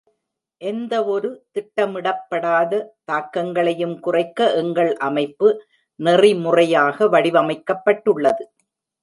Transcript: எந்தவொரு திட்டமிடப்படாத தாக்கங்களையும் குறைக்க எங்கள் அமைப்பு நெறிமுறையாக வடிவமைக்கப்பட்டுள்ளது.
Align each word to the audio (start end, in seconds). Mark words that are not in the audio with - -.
எந்தவொரு 0.61 1.29
திட்டமிடப்படாத 1.51 2.79
தாக்கங்களையும் 3.03 3.93
குறைக்க 3.99 4.49
எங்கள் 4.53 4.91
அமைப்பு 5.09 5.49
நெறிமுறையாக 5.99 7.07
வடிவமைக்கப்பட்டுள்ளது. 7.07 8.43